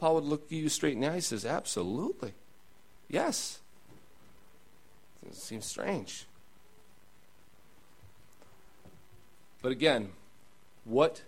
[0.00, 1.16] Paul would look you straight in the eye.
[1.16, 2.32] He says, Absolutely.
[3.10, 3.60] Yes.
[5.26, 6.24] It seems strange.
[9.62, 10.10] But again,
[10.84, 11.22] what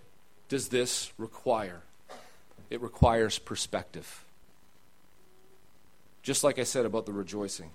[0.49, 1.81] does this require?
[2.69, 4.23] It requires perspective.
[6.21, 7.71] Just like I said about the rejoicing.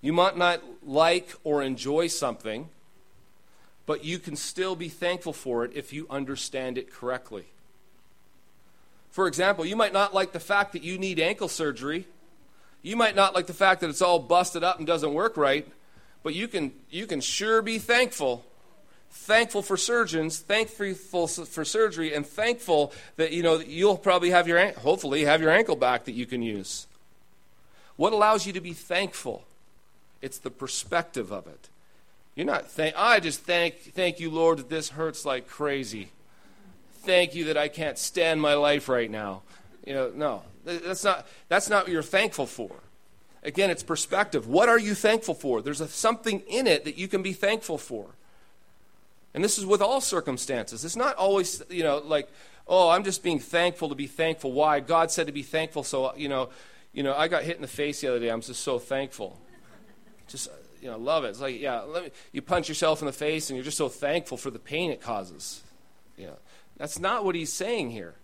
[0.00, 2.70] You might not like or enjoy something
[3.90, 7.46] but you can still be thankful for it if you understand it correctly.
[9.10, 12.06] For example, you might not like the fact that you need ankle surgery.
[12.82, 15.66] You might not like the fact that it's all busted up and doesn't work right,
[16.22, 18.44] but you can, you can sure be thankful.
[19.10, 20.94] Thankful for surgeons, thankful
[21.26, 25.76] for surgery, and thankful that you know you'll probably have your hopefully have your ankle
[25.76, 26.86] back that you can use.
[27.96, 29.44] What allows you to be thankful?
[30.22, 31.68] It's the perspective of it.
[32.34, 36.10] You're not thank I just thank thank you, Lord, that this hurts like crazy.
[37.02, 39.42] Thank you that I can't stand my life right now.
[39.86, 40.42] You know, no.
[40.64, 42.70] That's not that's not what you're thankful for.
[43.42, 44.46] Again, it's perspective.
[44.46, 45.62] What are you thankful for?
[45.62, 48.06] There's a, something in it that you can be thankful for.
[49.32, 50.84] And this is with all circumstances.
[50.84, 52.28] It's not always, you know, like,
[52.66, 54.52] oh, I'm just being thankful to be thankful.
[54.52, 54.80] Why?
[54.80, 56.50] God said to be thankful, so, you know,
[56.92, 58.28] you know, I got hit in the face the other day.
[58.28, 59.38] I'm just so thankful.
[60.26, 60.48] Just,
[60.82, 61.28] you know, love it.
[61.28, 64.36] It's like, yeah, me, you punch yourself in the face and you're just so thankful
[64.36, 65.62] for the pain it causes.
[66.16, 66.34] Yeah.
[66.76, 68.14] That's not what he's saying here.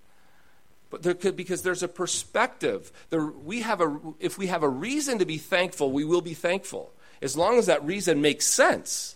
[0.89, 2.93] But there could, because there's a perspective.
[3.11, 6.35] There, we have a, if we have a reason to be thankful, we will be
[6.35, 6.93] thankful.
[7.21, 9.16] As long as that reason makes sense.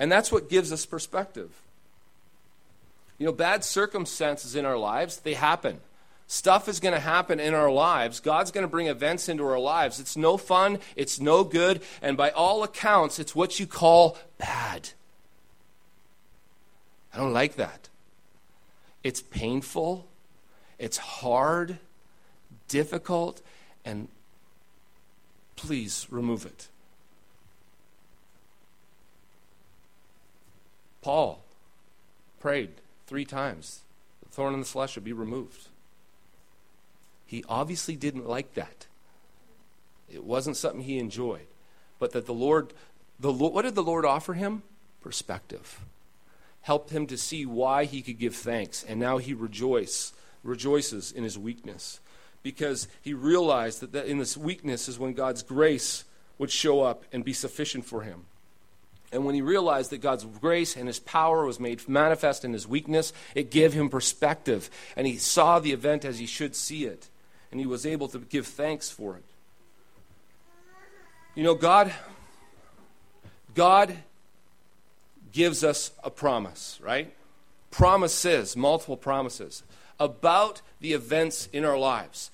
[0.00, 1.50] And that's what gives us perspective.
[3.18, 5.78] You know, bad circumstances in our lives, they happen.
[6.26, 8.18] Stuff is going to happen in our lives.
[8.18, 10.00] God's going to bring events into our lives.
[10.00, 14.88] It's no fun, it's no good, and by all accounts, it's what you call bad.
[17.12, 17.90] I don't like that.
[19.04, 20.06] It's painful,
[20.78, 21.78] it's hard,
[22.68, 23.42] difficult,
[23.84, 24.08] and
[25.56, 26.68] please remove it.
[31.02, 31.42] Paul
[32.40, 32.70] prayed
[33.06, 33.80] three times
[34.22, 35.68] the thorn in the flesh would be removed.
[37.26, 38.86] He obviously didn't like that.
[40.12, 41.46] It wasn't something he enjoyed.
[41.98, 42.72] But that the Lord,
[43.20, 44.62] the Lord what did the Lord offer him?
[45.00, 45.80] Perspective.
[46.62, 48.82] Helped him to see why he could give thanks.
[48.82, 52.00] And now he rejoice, rejoices in his weakness.
[52.42, 56.04] Because he realized that, that in this weakness is when God's grace
[56.38, 58.24] would show up and be sufficient for him.
[59.12, 62.66] And when he realized that God's grace and his power was made manifest in his
[62.66, 64.70] weakness, it gave him perspective.
[64.96, 67.08] And he saw the event as he should see it.
[67.50, 69.24] And he was able to give thanks for it.
[71.34, 71.92] You know, God,
[73.54, 73.96] God
[75.32, 77.12] gives us a promise, right?
[77.70, 79.62] Promises, multiple promises
[79.98, 82.30] about the events in our lives.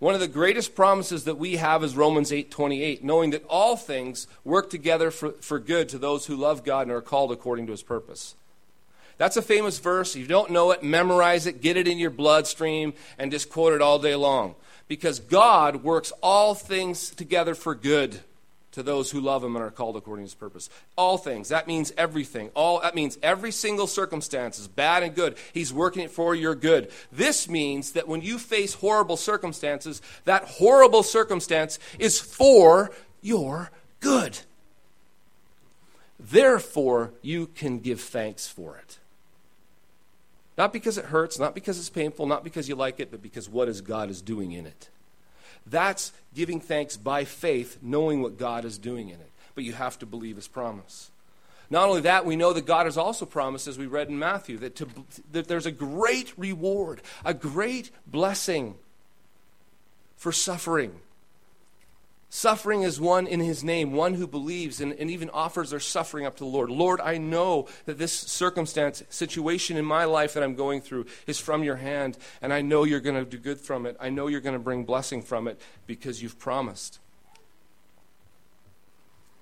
[0.00, 4.26] One of the greatest promises that we have is Romans 8:28, knowing that all things
[4.44, 7.72] work together for, for good to those who love God and are called according to
[7.72, 8.34] his purpose.
[9.18, 10.16] That's a famous verse.
[10.16, 13.74] If you don't know it, memorize it, get it in your bloodstream, and just quote
[13.74, 14.54] it all day long.
[14.88, 18.20] Because God works all things together for good
[18.80, 20.70] to those who love him and are called according to his purpose.
[20.96, 21.50] All things.
[21.50, 22.50] That means everything.
[22.54, 25.36] All that means every single circumstance is bad and good.
[25.52, 26.90] He's working it for your good.
[27.12, 32.90] This means that when you face horrible circumstances, that horrible circumstance is for
[33.20, 34.38] your good.
[36.18, 38.98] Therefore, you can give thanks for it.
[40.58, 43.48] Not because it hurts, not because it's painful, not because you like it, but because
[43.48, 44.90] what is God is doing in it.
[45.66, 49.30] That's giving thanks by faith, knowing what God is doing in it.
[49.54, 51.10] But you have to believe his promise.
[51.70, 54.58] Not only that, we know that God has also promised, as we read in Matthew,
[54.58, 54.88] that, to,
[55.30, 58.74] that there's a great reward, a great blessing
[60.16, 61.00] for suffering.
[62.32, 66.24] Suffering is one in his name, one who believes and, and, even offers their suffering
[66.24, 66.70] up to the Lord.
[66.70, 71.40] Lord, I know that this circumstance, situation in my life that I'm going through is
[71.40, 73.96] from your hand, and I know you're going to do good from it.
[73.98, 77.00] I know you're going to bring blessing from it because you've promised.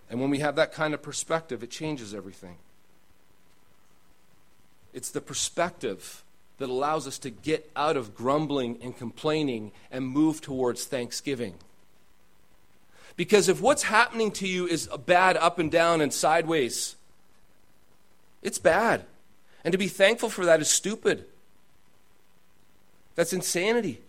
[0.09, 2.57] And when we have that kind of perspective, it changes everything.
[4.94, 6.24] It's the perspective
[6.57, 11.57] that allows us to get out of grumbling and complaining and move towards thanksgiving.
[13.18, 16.94] Because if what's happening to you is bad up and down and sideways,
[18.42, 19.07] it's bad.
[19.64, 21.24] And to be thankful for that is stupid.
[23.16, 24.02] That's insanity.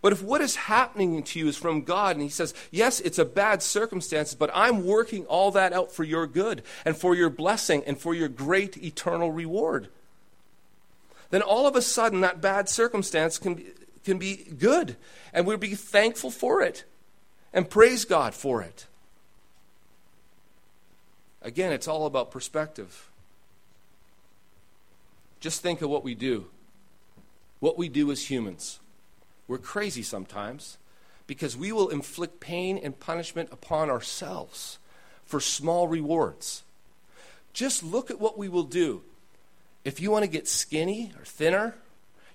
[0.00, 3.18] But if what is happening to you is from God, and He says, Yes, it's
[3.18, 7.28] a bad circumstance, but I'm working all that out for your good and for your
[7.28, 9.88] blessing and for your great eternal reward,
[11.28, 13.66] then all of a sudden that bad circumstance can be,
[14.04, 14.96] can be good,
[15.34, 16.84] and we'll be thankful for it
[17.52, 18.86] and praise God for it.
[21.42, 23.10] Again, it's all about perspective.
[25.40, 26.46] Just think of what we do.
[27.60, 28.80] What we do as humans.
[29.48, 30.76] We're crazy sometimes
[31.26, 34.78] because we will inflict pain and punishment upon ourselves
[35.24, 36.62] for small rewards.
[37.52, 39.02] Just look at what we will do.
[39.84, 41.76] If you want to get skinny or thinner,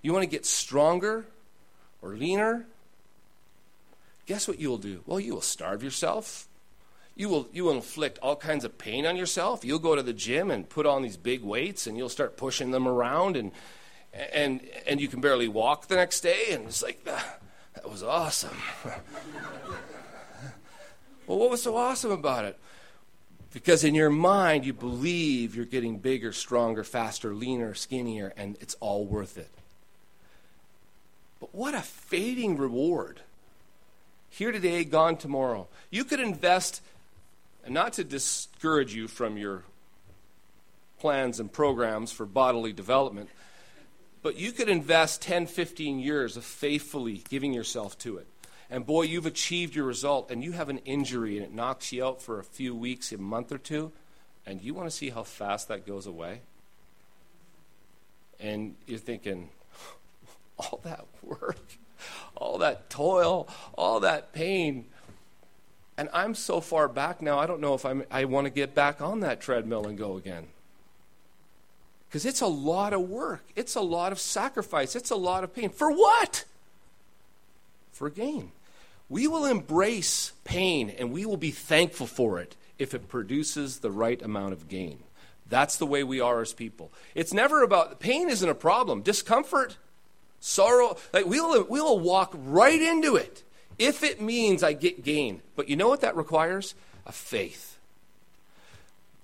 [0.01, 1.26] You want to get stronger
[2.01, 2.66] or leaner?
[4.26, 5.01] Guess what you'll do?
[5.05, 6.47] Well, you will starve yourself.
[7.15, 9.65] You will, you will inflict all kinds of pain on yourself.
[9.65, 12.72] You'll go to the gym and put on these big weights and you'll start pushing
[12.72, 13.51] them around and,
[14.34, 16.51] and, and you can barely walk the next day.
[16.51, 17.36] And it's like, ah,
[17.76, 18.57] that was awesome.
[21.28, 22.57] well, what was so awesome about it?
[23.53, 28.78] Because in your mind, you believe you're getting bigger, stronger, faster, leaner, skinnier, and it's
[28.80, 29.49] all worth it.
[31.41, 33.19] But what a fading reward.
[34.34, 35.67] Here today, gone tomorrow.
[35.89, 36.82] You could invest,
[37.65, 39.63] and not to discourage you from your
[40.99, 43.29] plans and programs for bodily development,
[44.23, 48.27] but you could invest 10, 15 years of faithfully giving yourself to it.
[48.69, 52.05] And boy, you've achieved your result, and you have an injury, and it knocks you
[52.05, 53.91] out for a few weeks, a month or two,
[54.45, 56.39] and you want to see how fast that goes away?
[58.39, 59.49] And you're thinking,
[60.57, 61.59] all that work,
[62.35, 63.47] all that toil,
[63.77, 64.85] all that pain.
[65.97, 68.73] And I'm so far back now, I don't know if I'm, I want to get
[68.73, 70.47] back on that treadmill and go again.
[72.07, 75.53] Because it's a lot of work, it's a lot of sacrifice, it's a lot of
[75.53, 75.69] pain.
[75.69, 76.45] For what?
[77.91, 78.51] For gain.
[79.09, 83.91] We will embrace pain and we will be thankful for it if it produces the
[83.91, 84.99] right amount of gain.
[85.47, 86.91] That's the way we are as people.
[87.13, 89.01] It's never about pain isn't a problem.
[89.01, 89.77] Discomfort,
[90.41, 93.43] sorrow, like we'll we'll walk right into it
[93.79, 95.41] if it means I get gain.
[95.55, 96.75] But you know what that requires?
[97.05, 97.77] A faith.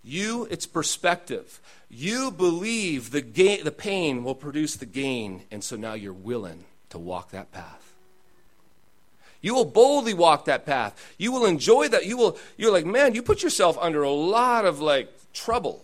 [0.04, 1.60] You, it's perspective.
[1.90, 6.64] You believe the, gain, the pain will produce the gain, and so now you're willing
[6.90, 7.94] to walk that path.
[9.42, 11.14] You will boldly walk that path.
[11.18, 12.06] You will enjoy that.
[12.06, 15.84] You will, you're like, man, you put yourself under a lot of like trouble,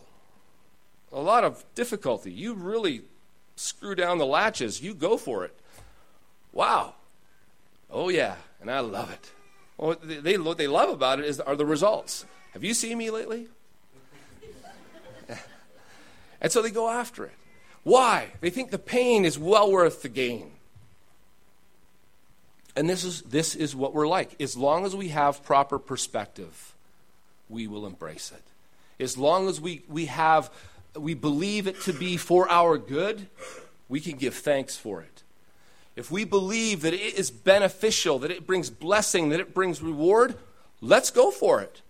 [1.11, 2.31] a lot of difficulty.
[2.31, 3.01] You really
[3.56, 4.82] screw down the latches.
[4.82, 5.56] You go for it.
[6.51, 6.95] Wow.
[7.89, 8.36] Oh, yeah.
[8.62, 9.32] And I love it.
[9.78, 12.26] Well, they, what they love about it is, are the results.
[12.54, 13.47] Have you seen me lately?
[16.41, 17.32] And so they go after it.
[17.84, 18.28] Why?
[18.41, 20.51] They think the pain is well worth the gain.
[22.76, 24.41] And this is, this is what we're like.
[24.41, 26.74] As long as we have proper perspective,
[27.49, 28.43] we will embrace it.
[29.01, 30.49] As long as we, we have,
[30.95, 33.27] we believe it to be for our good,
[33.89, 35.23] we can give thanks for it.
[35.95, 40.35] If we believe that it is beneficial, that it brings blessing, that it brings reward,
[40.81, 41.81] let's go for it.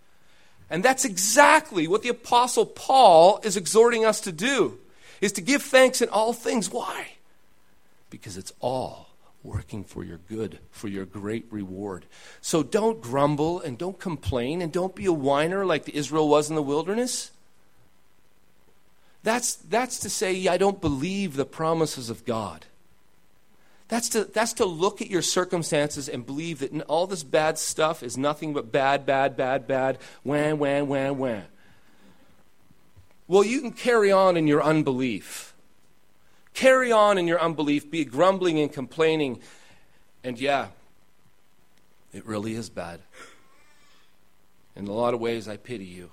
[0.68, 4.78] And that's exactly what the apostle Paul is exhorting us to do
[5.20, 6.70] is to give thanks in all things.
[6.70, 7.12] Why?
[8.10, 9.08] Because it's all
[9.42, 12.06] working for your good, for your great reward.
[12.40, 16.48] So don't grumble and don't complain and don't be a whiner like the Israel was
[16.48, 17.30] in the wilderness.
[19.24, 22.66] That's, that's to say, I don't believe the promises of God.
[23.88, 28.02] That's to, that's to look at your circumstances and believe that all this bad stuff
[28.02, 31.44] is nothing but bad, bad, bad, bad, wham, wham, wham, wham.
[33.26, 35.54] Well, you can carry on in your unbelief.
[36.52, 39.40] Carry on in your unbelief, be grumbling and complaining.
[40.22, 40.68] And yeah,
[42.12, 43.00] it really is bad.
[44.76, 46.10] In a lot of ways, I pity you.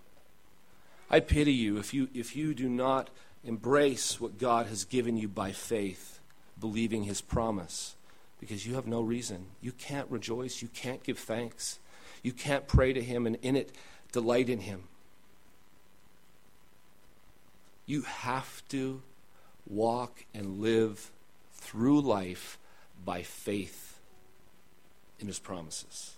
[1.13, 3.09] I pity you if you, if you do not
[3.43, 6.21] embrace what God has given you by faith
[6.57, 7.95] believing his promise
[8.39, 9.47] because you have no reason.
[9.59, 10.61] You can't rejoice.
[10.61, 11.79] You can't give thanks.
[12.23, 13.73] You can't pray to him and in it
[14.13, 14.83] delight in him.
[17.85, 19.01] You have to
[19.67, 21.11] walk and live
[21.53, 22.57] through life
[23.03, 23.99] by faith
[25.19, 26.15] in his promises.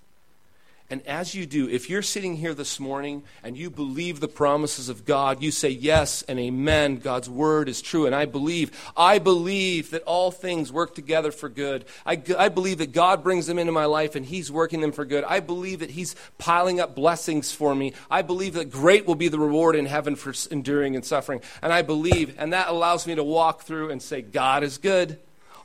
[0.93, 4.89] And as you do, if you're sitting here this morning and you believe the promises
[4.89, 6.97] of God, you say yes and amen.
[6.97, 8.05] God's word is true.
[8.05, 11.85] And I believe, I believe that all things work together for good.
[12.05, 15.03] I, I believe that God brings them into my life and He's working them for
[15.03, 15.23] good.
[15.23, 17.93] I believe that He's piling up blessings for me.
[18.11, 21.41] I believe that great will be the reward in heaven for enduring and suffering.
[21.63, 25.17] And I believe, and that allows me to walk through and say, God is good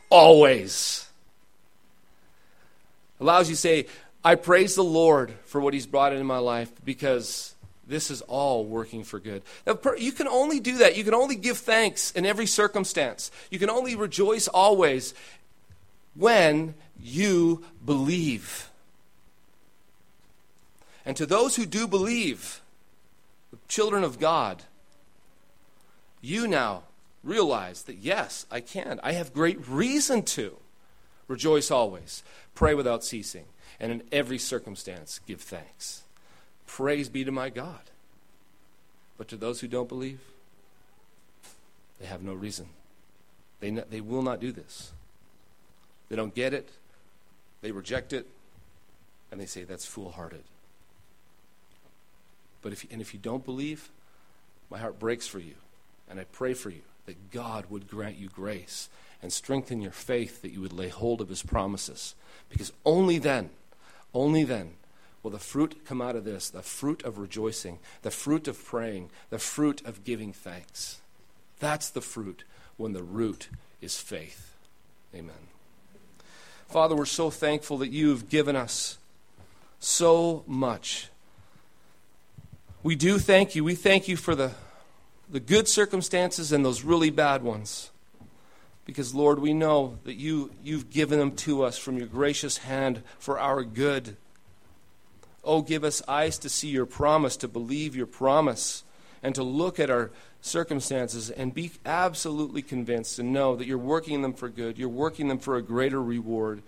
[0.08, 1.04] always.
[3.20, 3.86] Allows you to say,
[4.24, 7.54] I praise the Lord for what He's brought into my life because
[7.86, 9.42] this is all working for good.
[9.66, 10.96] Now, you can only do that.
[10.96, 13.30] You can only give thanks in every circumstance.
[13.50, 15.14] You can only rejoice always
[16.14, 18.70] when you believe.
[21.06, 22.60] And to those who do believe,
[23.50, 24.64] the children of God,
[26.20, 26.82] you now
[27.24, 29.00] realize that yes, I can.
[29.02, 30.56] I have great reason to
[31.26, 32.22] rejoice always,
[32.54, 33.46] pray without ceasing
[33.80, 36.02] and in every circumstance give thanks.
[36.66, 37.80] Praise be to my God.
[39.16, 40.20] But to those who don't believe,
[42.00, 42.68] they have no reason.
[43.60, 44.92] They, they will not do this.
[46.08, 46.68] They don't get it,
[47.60, 48.26] they reject it,
[49.30, 50.38] and they say that's foolhardy.
[52.62, 53.90] But if, and if you don't believe,
[54.70, 55.54] my heart breaks for you.
[56.08, 58.88] And I pray for you that God would grant you grace
[59.22, 62.14] and strengthen your faith that you would lay hold of his promises.
[62.48, 63.50] Because only then,
[64.14, 64.74] only then
[65.22, 69.10] will the fruit come out of this the fruit of rejoicing, the fruit of praying,
[69.30, 71.00] the fruit of giving thanks.
[71.58, 72.44] That's the fruit
[72.76, 73.48] when the root
[73.80, 74.54] is faith.
[75.14, 75.48] Amen.
[76.68, 78.98] Father, we're so thankful that you've given us
[79.80, 81.08] so much.
[82.82, 83.64] We do thank you.
[83.64, 84.52] We thank you for the,
[85.28, 87.90] the good circumstances and those really bad ones.
[88.88, 93.02] Because, Lord, we know that you, you've given them to us from your gracious hand
[93.18, 94.16] for our good.
[95.44, 98.84] Oh, give us eyes to see your promise, to believe your promise,
[99.22, 100.10] and to look at our
[100.40, 104.78] circumstances and be absolutely convinced and know that you're working them for good.
[104.78, 106.62] You're working them for a greater reward.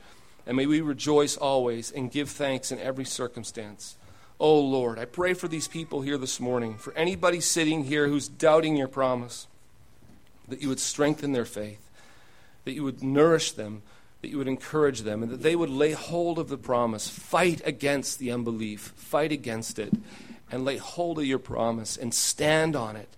[0.47, 3.97] And may we rejoice always and give thanks in every circumstance.
[4.39, 8.29] Oh Lord, I pray for these people here this morning, for anybody sitting here who's
[8.29, 9.47] doubting your promise,
[10.49, 11.90] that you would strengthen their faith,
[12.71, 13.83] that you would nourish them,
[14.23, 17.61] that you would encourage them, and that they would lay hold of the promise, fight
[17.65, 19.93] against the unbelief, fight against it,
[20.53, 23.09] and lay hold of your promise and stand on it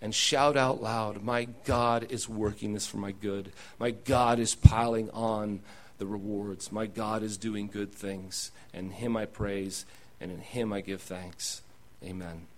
[0.00, 3.52] and shout out loud, My God is working this for my good.
[3.78, 5.60] My God is piling on
[5.98, 6.72] the rewards.
[6.72, 8.50] My God is doing good things.
[8.72, 9.84] And Him I praise,
[10.22, 11.60] and in Him I give thanks.
[12.02, 12.46] Amen.